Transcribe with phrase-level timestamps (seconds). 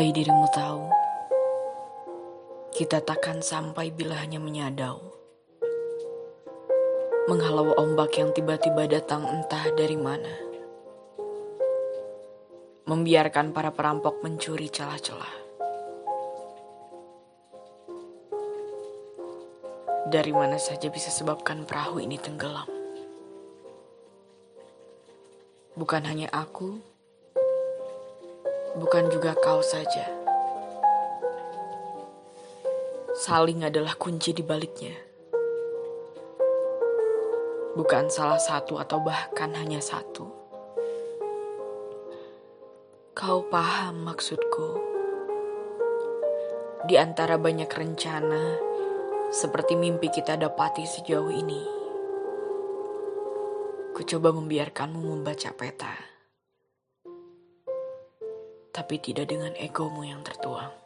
[0.00, 0.82] Andai dirimu tahu,
[2.72, 4.96] kita takkan sampai bila hanya menyadau.
[7.28, 10.32] Menghalau ombak yang tiba-tiba datang entah dari mana.
[12.88, 15.34] Membiarkan para perampok mencuri celah-celah.
[20.08, 22.72] Dari mana saja bisa sebabkan perahu ini tenggelam.
[25.76, 26.80] Bukan hanya aku,
[28.80, 30.08] bukan juga kau saja.
[33.12, 34.96] Saling adalah kunci di baliknya.
[37.76, 40.24] Bukan salah satu atau bahkan hanya satu.
[43.12, 44.80] Kau paham maksudku?
[46.88, 48.56] Di antara banyak rencana,
[49.28, 51.62] seperti mimpi kita dapati sejauh ini,
[53.92, 56.19] ku coba membiarkanmu membaca peta
[58.80, 60.79] tapi tidak dengan egomu yang tertuang.